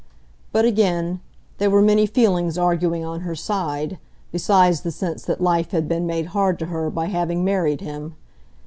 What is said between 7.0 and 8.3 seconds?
having married him.